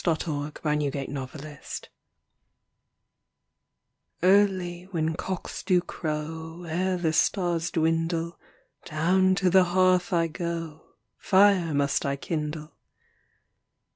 THE 0.03 0.15
FORSAKEN 0.15 0.61
MAIDEN* 0.79 1.13
(1829) 1.13 1.91
Early 4.23 4.83
when 4.85 5.13
cocks 5.13 5.61
do 5.61 5.79
crow 5.79 6.65
Ere 6.67 6.97
the 6.97 7.13
stars 7.13 7.69
dwindle, 7.69 8.39
Down 8.85 9.35
to 9.35 9.51
the 9.51 9.65
hearth 9.65 10.11
I 10.11 10.25
go, 10.25 10.95
Fire 11.19 11.75
must 11.75 12.03
I 12.03 12.15
kindle. 12.15 12.73